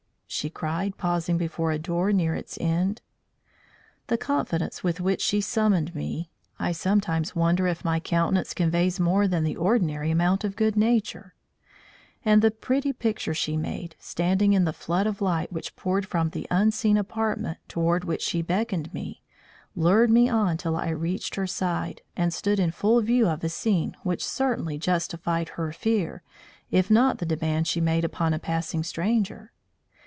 [0.33, 3.01] she cried, pausing before a door near its end.
[4.07, 9.27] The confidence with which she summoned me (I sometimes wonder if my countenance conveys more
[9.27, 11.35] than the ordinary amount of good nature)
[12.23, 16.29] and the pretty picture she made, standing in the flood of light which poured from
[16.29, 19.21] the unseen apartment toward which she beckoned me,
[19.75, 23.49] lured me on till I reached her side, and stood in full view of a
[23.49, 26.23] scene which certainly justified her fear
[26.71, 29.51] if not the demand she made upon a passing stranger.